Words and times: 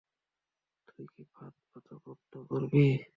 তুই 0.87 1.05
কি 1.07 1.23
ফাঁদ 1.33 1.53
পাতা 1.69 1.95
বন্ধ 2.05 2.33
করবি? 2.49 2.85